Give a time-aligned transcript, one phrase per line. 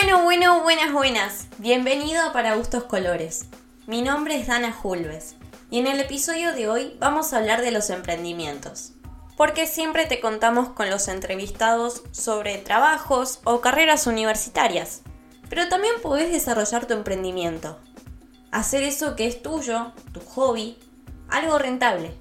[0.00, 1.46] Bueno, bueno, buenas, buenas.
[1.58, 3.46] Bienvenido a Para Gustos Colores.
[3.88, 5.34] Mi nombre es Dana Julves
[5.72, 8.92] y en el episodio de hoy vamos a hablar de los emprendimientos.
[9.36, 15.02] Porque siempre te contamos con los entrevistados sobre trabajos o carreras universitarias,
[15.50, 17.80] pero también podés desarrollar tu emprendimiento.
[18.52, 20.78] Hacer eso que es tuyo, tu hobby,
[21.28, 22.14] algo rentable.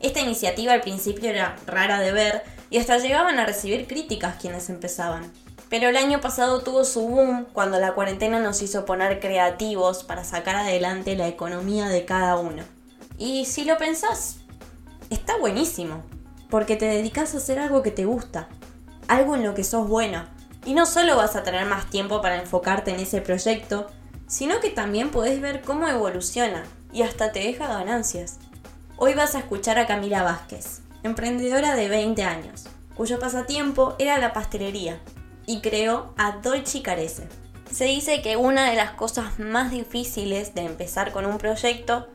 [0.00, 4.68] Esta iniciativa al principio era rara de ver y hasta llegaban a recibir críticas quienes
[4.68, 5.32] empezaban.
[5.68, 10.24] Pero el año pasado tuvo su boom cuando la cuarentena nos hizo poner creativos para
[10.24, 12.62] sacar adelante la economía de cada uno.
[13.18, 14.36] Y si lo pensás,
[15.10, 16.02] está buenísimo,
[16.48, 18.48] porque te dedicas a hacer algo que te gusta,
[19.08, 20.24] algo en lo que sos bueno.
[20.64, 23.88] Y no solo vas a tener más tiempo para enfocarte en ese proyecto,
[24.26, 28.38] sino que también podés ver cómo evoluciona y hasta te deja ganancias.
[28.96, 34.32] Hoy vas a escuchar a Camila Vázquez, emprendedora de 20 años, cuyo pasatiempo era la
[34.32, 34.98] pastelería
[35.48, 37.26] y creó a Dolce Carece.
[37.72, 42.06] Se dice que una de las cosas más difíciles de empezar con un proyecto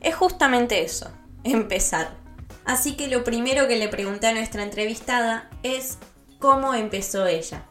[0.00, 1.10] es justamente eso,
[1.44, 2.08] empezar.
[2.64, 5.98] Así que lo primero que le pregunté a nuestra entrevistada es
[6.38, 7.66] cómo empezó ella.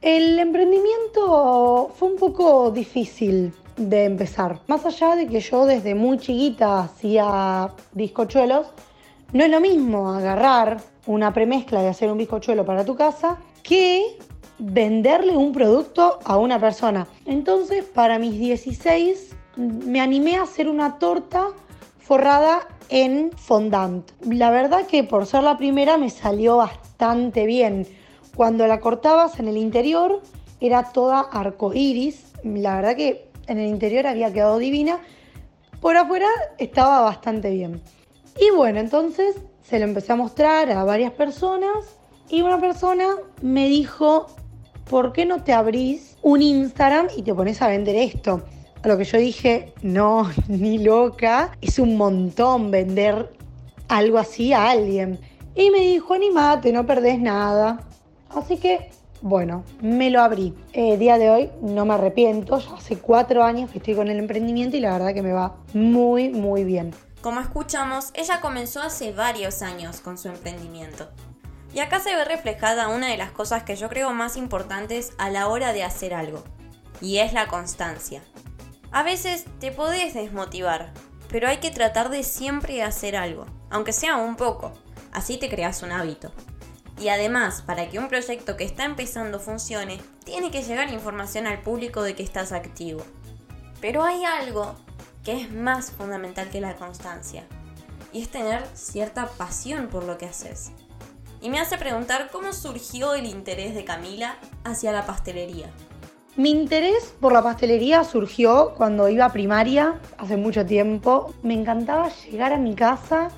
[0.00, 4.60] El emprendimiento fue un poco difícil de empezar.
[4.68, 8.68] Más allá de que yo desde muy chiquita hacía bizcochuelos,
[9.32, 14.18] no es lo mismo agarrar una premezcla de hacer un bizcochuelo para tu casa que
[14.58, 17.06] venderle un producto a una persona.
[17.26, 21.48] Entonces, para mis 16, me animé a hacer una torta
[21.98, 24.10] forrada en fondant.
[24.24, 27.86] La verdad que por ser la primera me salió bastante bien.
[28.36, 30.20] Cuando la cortabas en el interior
[30.60, 32.32] era toda arco iris.
[32.42, 35.00] La verdad que en el interior había quedado divina.
[35.80, 37.80] Por afuera estaba bastante bien.
[38.40, 41.96] Y bueno, entonces se lo empecé a mostrar a varias personas
[42.28, 44.26] y una persona me dijo,
[44.88, 48.42] ¿por qué no te abrís un Instagram y te pones a vender esto?
[48.82, 53.32] A lo que yo dije, no, ni loca, es un montón vender
[53.88, 55.18] algo así a alguien.
[55.54, 57.80] Y me dijo, animate, no perdés nada.
[58.28, 58.90] Así que,
[59.22, 60.52] bueno, me lo abrí.
[60.72, 64.18] Eh, día de hoy no me arrepiento, ya hace cuatro años que estoy con el
[64.18, 66.92] emprendimiento y la verdad que me va muy, muy bien.
[67.22, 71.08] Como escuchamos, ella comenzó hace varios años con su emprendimiento.
[71.74, 75.28] Y acá se ve reflejada una de las cosas que yo creo más importantes a
[75.28, 76.44] la hora de hacer algo,
[77.00, 78.22] y es la constancia.
[78.92, 80.92] A veces te podés desmotivar,
[81.28, 84.72] pero hay que tratar de siempre hacer algo, aunque sea un poco,
[85.12, 86.30] así te creas un hábito.
[87.00, 91.60] Y además, para que un proyecto que está empezando funcione, tiene que llegar información al
[91.60, 93.04] público de que estás activo.
[93.80, 94.76] Pero hay algo
[95.24, 97.42] que es más fundamental que la constancia,
[98.12, 100.70] y es tener cierta pasión por lo que haces
[101.44, 105.66] y me hace preguntar cómo surgió el interés de Camila hacia la pastelería.
[106.36, 111.34] Mi interés por la pastelería surgió cuando iba a primaria, hace mucho tiempo.
[111.42, 113.28] Me encantaba llegar a mi casa,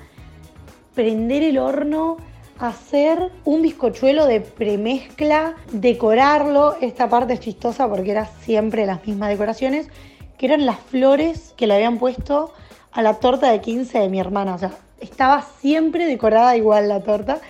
[0.95, 2.15] prender el horno,
[2.59, 6.77] hacer un bizcochuelo de premezcla, decorarlo.
[6.79, 9.89] Esta parte es chistosa porque era siempre las mismas decoraciones,
[10.37, 12.53] que eran las flores que le habían puesto
[12.93, 14.55] a la torta de 15 de mi hermana.
[14.55, 17.41] O sea, estaba siempre decorada igual la torta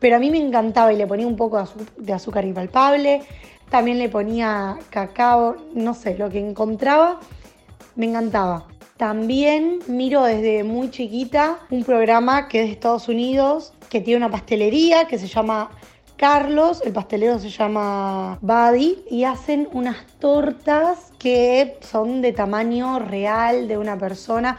[0.00, 1.62] pero a mí me encantaba y le ponía un poco
[1.96, 3.22] de azúcar impalpable,
[3.70, 7.20] también le ponía cacao, no sé, lo que encontraba,
[7.96, 8.66] me encantaba.
[8.96, 14.30] También miro desde muy chiquita un programa que es de Estados Unidos, que tiene una
[14.30, 15.70] pastelería que se llama
[16.16, 23.66] Carlos, el pastelero se llama Buddy, y hacen unas tortas que son de tamaño real
[23.66, 24.58] de una persona.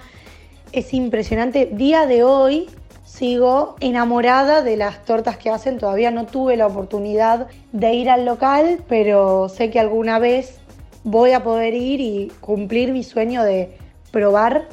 [0.74, 1.70] Es impresionante.
[1.72, 2.68] Día de hoy
[3.16, 5.80] sigo enamorada de las tortas que hacen.
[5.80, 10.60] Todavía no tuve la oportunidad de ir al local, pero sé que alguna vez
[11.04, 13.78] voy a poder ir y cumplir mi sueño de
[14.12, 14.68] probar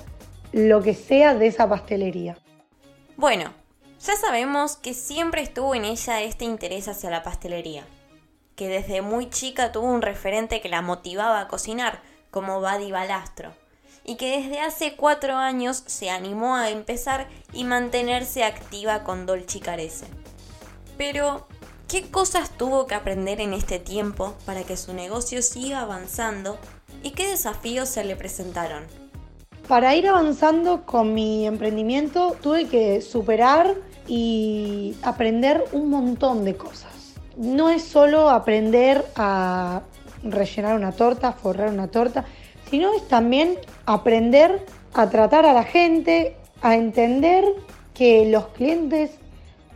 [0.53, 2.37] lo que sea de esa pastelería.
[3.17, 3.53] Bueno,
[4.01, 7.85] ya sabemos que siempre estuvo en ella este interés hacia la pastelería,
[8.57, 12.01] que desde muy chica tuvo un referente que la motivaba a cocinar,
[12.31, 13.62] como Buddy Balastro
[14.05, 19.61] y que desde hace cuatro años se animó a empezar y mantenerse activa con Dolce
[19.61, 20.07] Carece.
[20.99, 21.47] Pero,
[21.89, 26.59] ¿qué cosas tuvo que aprender en este tiempo para que su negocio siga avanzando
[27.03, 28.85] y qué desafíos se le presentaron?
[29.69, 33.75] Para ir avanzando con mi emprendimiento tuve que superar
[34.09, 37.15] y aprender un montón de cosas.
[37.37, 39.83] No es solo aprender a
[40.23, 42.25] rellenar una torta, forrar una torta,
[42.69, 44.65] sino es también aprender
[44.95, 47.45] a tratar a la gente, a entender
[47.95, 49.13] que los clientes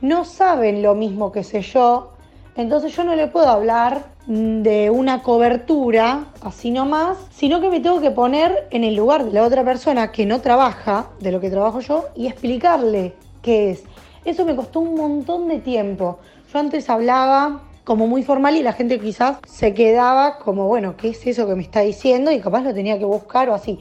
[0.00, 2.12] no saben lo mismo que sé yo,
[2.56, 8.00] entonces yo no le puedo hablar de una cobertura, así nomás, sino que me tengo
[8.00, 11.50] que poner en el lugar de la otra persona que no trabaja de lo que
[11.50, 13.84] trabajo yo y explicarle qué es.
[14.24, 16.18] Eso me costó un montón de tiempo.
[16.52, 21.10] Yo antes hablaba como muy formal y la gente quizás se quedaba como, bueno, ¿qué
[21.10, 22.32] es eso que me está diciendo?
[22.32, 23.78] Y capaz lo tenía que buscar o así.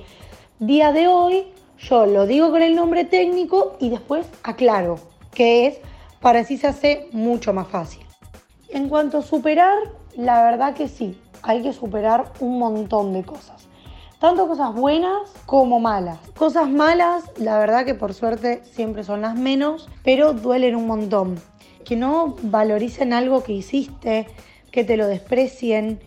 [0.59, 1.47] Día de hoy
[1.79, 4.99] yo lo digo con el nombre técnico y después aclaro
[5.33, 5.79] qué es,
[6.21, 8.05] para así se hace mucho más fácil.
[8.69, 9.75] En cuanto a superar,
[10.15, 13.67] la verdad que sí, hay que superar un montón de cosas.
[14.19, 16.19] Tanto cosas buenas como malas.
[16.37, 21.39] Cosas malas, la verdad que por suerte siempre son las menos, pero duelen un montón.
[21.85, 24.27] Que no valoricen algo que hiciste,
[24.71, 25.99] que te lo desprecien,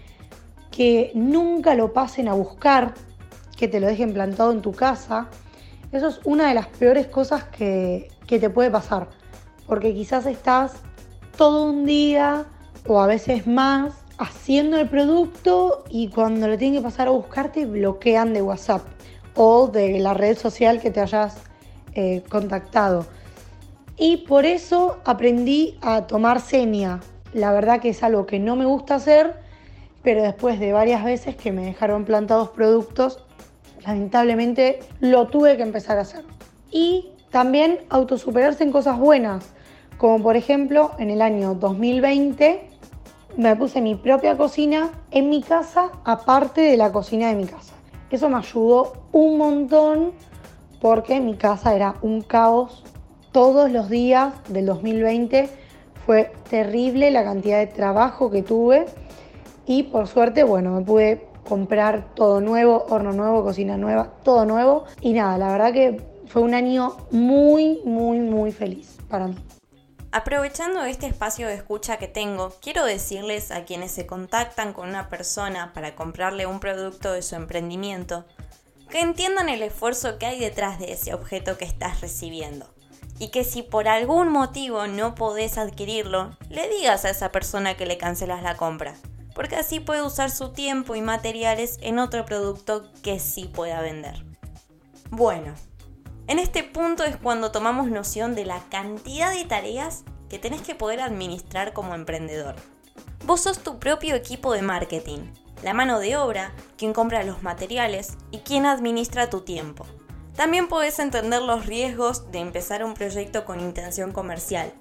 [0.70, 2.94] que nunca lo pasen a buscar,
[3.56, 5.28] que te lo dejen plantado en tu casa.
[5.92, 9.08] Eso es una de las peores cosas que, que te puede pasar.
[9.66, 10.74] Porque quizás estás
[11.36, 12.44] todo un día
[12.86, 17.66] o a veces más haciendo el producto y cuando lo tienen que pasar a buscarte
[17.66, 18.82] bloquean de WhatsApp
[19.34, 21.36] o de la red social que te hayas
[21.94, 23.06] eh, contactado.
[23.98, 27.00] Y por eso aprendí a tomar seña.
[27.32, 29.34] La verdad que es algo que no me gusta hacer,
[30.02, 33.24] pero después de varias veces que me dejaron plantados productos,
[33.84, 36.24] lamentablemente lo tuve que empezar a hacer.
[36.70, 39.52] Y también autosuperarse en cosas buenas,
[39.98, 42.70] como por ejemplo en el año 2020
[43.36, 47.74] me puse mi propia cocina en mi casa, aparte de la cocina de mi casa.
[48.10, 50.12] Eso me ayudó un montón
[50.80, 52.84] porque mi casa era un caos
[53.32, 55.48] todos los días del 2020.
[56.06, 58.86] Fue terrible la cantidad de trabajo que tuve
[59.66, 64.84] y por suerte, bueno, me pude comprar todo nuevo, horno nuevo, cocina nueva, todo nuevo.
[65.00, 69.36] Y nada, la verdad que fue un año muy, muy, muy feliz para mí.
[70.10, 75.10] Aprovechando este espacio de escucha que tengo, quiero decirles a quienes se contactan con una
[75.10, 78.24] persona para comprarle un producto de su emprendimiento,
[78.88, 82.66] que entiendan el esfuerzo que hay detrás de ese objeto que estás recibiendo.
[83.18, 87.86] Y que si por algún motivo no podés adquirirlo, le digas a esa persona que
[87.86, 88.94] le cancelas la compra,
[89.34, 94.24] porque así puede usar su tiempo y materiales en otro producto que sí pueda vender.
[95.10, 95.54] Bueno,
[96.26, 100.74] en este punto es cuando tomamos noción de la cantidad de tareas que tenés que
[100.74, 102.56] poder administrar como emprendedor.
[103.24, 105.20] Vos sos tu propio equipo de marketing,
[105.62, 109.86] la mano de obra, quien compra los materiales y quien administra tu tiempo.
[110.38, 114.72] También podés entender los riesgos de empezar un proyecto con intención comercial.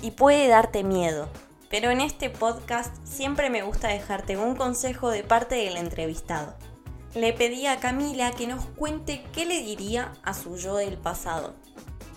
[0.00, 1.28] Y puede darte miedo,
[1.70, 6.56] pero en este podcast siempre me gusta dejarte un consejo de parte del entrevistado
[7.14, 11.52] le pedí a Camila que nos cuente qué le diría a su yo del pasado.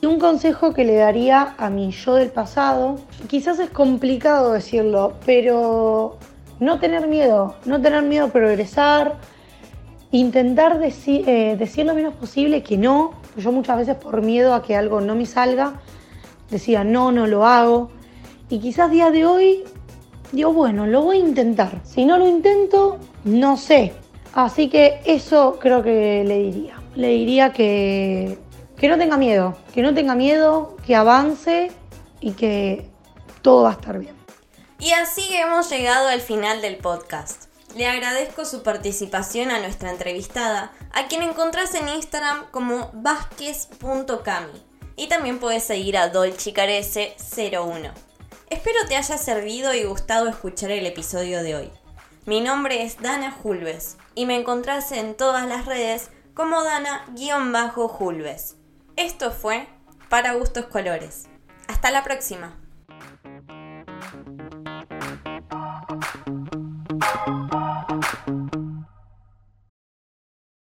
[0.02, 6.18] Un consejo que le daría a mi yo del pasado, quizás es complicado decirlo, pero
[6.60, 9.16] no tener miedo, no tener miedo a progresar,
[10.20, 13.14] intentar decir, eh, decir lo menos posible que no.
[13.38, 15.80] Yo muchas veces por miedo a que algo no me salga,
[16.50, 17.90] decía no, no lo hago.
[18.50, 19.64] Y quizás día de hoy
[20.32, 21.82] digo, bueno, lo voy a intentar.
[21.84, 23.94] Si no lo intento, no sé,
[24.36, 26.76] Así que eso creo que le diría.
[26.94, 28.38] Le diría que,
[28.78, 31.72] que no tenga miedo, que no tenga miedo, que avance
[32.20, 32.86] y que
[33.42, 34.14] todo va a estar bien.
[34.78, 37.45] Y así hemos llegado al final del podcast.
[37.76, 44.64] Le agradezco su participación a nuestra entrevistada, a quien encontrás en Instagram como vasquez.cami.
[44.96, 47.92] Y también puedes seguir a dolchicarese01.
[48.50, 51.70] Espero te haya servido y gustado escuchar el episodio de hoy.
[52.26, 58.56] Mi nombre es Dana Julves y me encontrás en todas las redes como Dana-Julves.
[58.96, 59.68] Esto fue
[60.08, 61.26] Para Gustos Colores.
[61.68, 62.58] Hasta la próxima.